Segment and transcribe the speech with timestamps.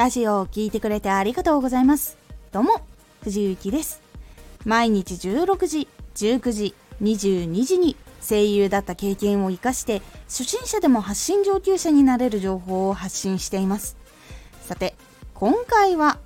[0.00, 2.16] ラジオを聴いてくれてありがとうございます。
[2.52, 2.80] どうも、
[3.22, 4.00] 藤幸です。
[4.64, 7.96] 毎日16時、19時、22時に
[8.26, 13.98] 声優だった経験を活かして初心者でも発信上級者になれる情報を発信しています。
[14.62, 14.94] さて、
[15.34, 16.18] 今回は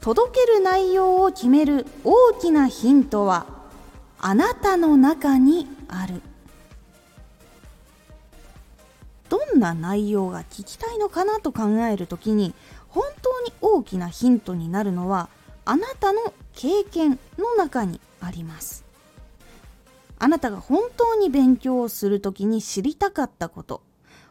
[0.00, 3.44] 届ける内容を決める大きなヒントは
[4.18, 6.22] あなたの中にある。
[9.62, 12.54] な内容が聞きたいのかなと考える時に
[12.88, 15.28] 本当に大きなヒントになるのは
[15.64, 18.84] あなたの経験の中にあります。
[20.18, 23.82] あなたが本当に勉強をする時に知りたかったこと。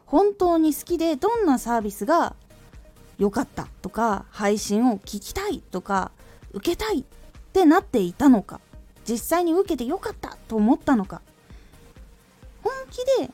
[0.06, 2.36] 本当に好きでどんなサービスが
[3.18, 6.12] 良かったとか配信を聞きたいとか
[6.52, 7.04] 受けたいっ
[7.52, 8.60] てなっていたのか
[9.08, 11.22] 実際に受けてよかったと思ったのか。
[12.62, 13.30] 本気で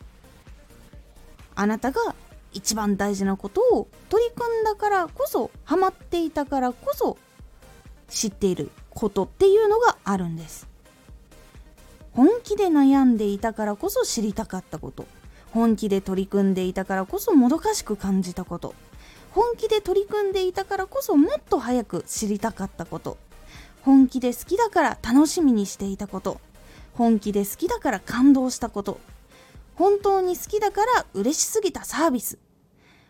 [1.59, 2.15] あなたが
[2.53, 7.19] 一番大事なことを取り組んだからこそハマっていたからこそ
[8.09, 10.69] 知っていることっていうのがあるんです。
[12.12, 15.05] 本気で悩んでいたからこそ知りたかったこと。
[15.51, 18.73] 本気で取り組んでいたからこそもどかしく感じたこと。
[19.33, 23.19] 本気で取り組んでいたからこそもっと早く知りたかったこと。
[23.83, 26.41] 本気で好きだから楽しみにしていたこと。
[26.95, 29.01] 本気で好きだから感動したこと。
[29.79, 32.37] 本当に好きだから嬉しすぎたサービス。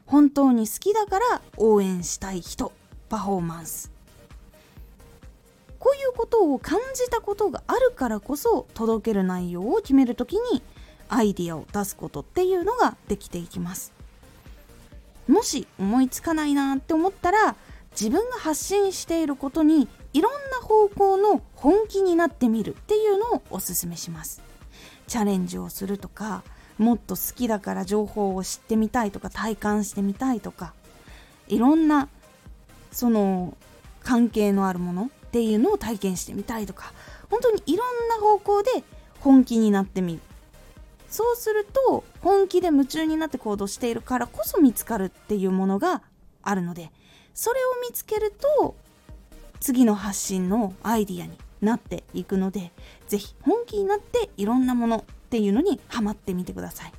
[0.04, 2.72] 本当に好きだから応援したい人。
[3.08, 3.90] パフォーマンス。
[5.78, 10.62] こういうことを感じたことがあるからこそ届ける内容を決める時に
[11.08, 13.94] アイディアを出すことっていうのができていきます。
[15.26, 17.56] もし思いつかないなって思ったら
[17.92, 24.42] 自分が発信していることにいろんな方向の本気になってみるっていうのをおすすめします。
[25.06, 26.42] チャレンジをするとか
[26.78, 30.72] もっと好きだから情報を知ってみたいとか体感してみたいとか
[31.48, 32.08] いろんな
[32.92, 33.56] その
[34.02, 36.92] 関係のあるものっていうのを体験してみたいとか
[37.30, 38.70] 本当にいろんな方向で
[39.20, 40.20] 本気になってみる。
[41.10, 46.02] そうすると本気で夢中になって行動しているからこそ見つかるっていうものが
[46.42, 46.90] あるので
[47.32, 48.76] それを見つけると
[49.58, 52.72] 次の発信のアイディアになっていくので
[53.08, 56.92] 是非本気になっていろんなものっていうのにハマってみてください。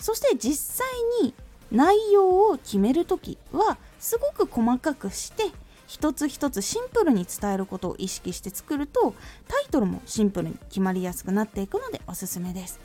[0.00, 0.86] そして実際
[1.22, 1.32] に
[1.70, 5.44] 内容を決める時はすごく細かくして
[5.86, 9.14] 一つ一つシンプルに伝えることを意識して作ると
[9.46, 12.80] タイトルもシンプルに決まりやすくなっていくのでおすすめです。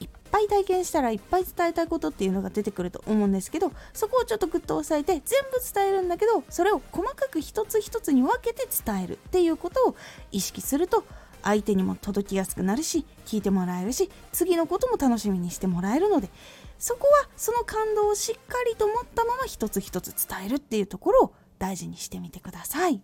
[0.00, 9.96] いっぱい体験したらいっぱい伝えたいことっていうのが出てくると思うんですけどそこをちょっとグッと押さえて全部伝えるんだけどそれを細かく一つ一つに分けて伝えるっていうことを
[10.32, 11.04] 意識すると
[11.44, 16.30] 相手にも届きやすくなるし聞いてもらえるし次のことも楽しみにしてもらえるので
[16.78, 23.00] そこはその感動をしっかりと持ったまま一つ一つ伝えるっていうところを大事にしてみてください。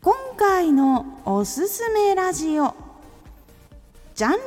[0.00, 2.74] 今回のおすすめラジオ
[4.14, 4.38] ジャンル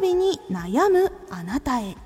[0.00, 1.96] びに悩むあなたへ。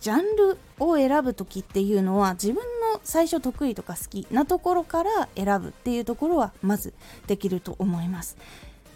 [0.00, 2.62] ジャンルを選ぶ時っていうのは自分
[3.04, 6.92] 最初得意とか好きなところから選ぶっていうところはまず
[7.26, 8.36] できると思います。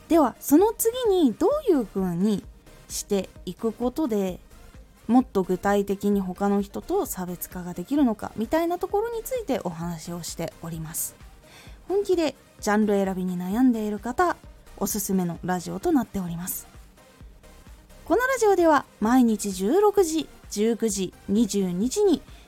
[0.09, 2.45] ではその次にどういう風に
[2.89, 4.39] していくことで
[5.09, 11.15] もっと具体的に他の人と差別化ができるのかみたいなところについてお話をしております。
[11.89, 14.37] 本気でジャンル選びに悩んでいる方
[14.79, 16.67] おすすめのラジオとなっております。
[18.05, 22.23] このラジオでは毎日16時19時22時に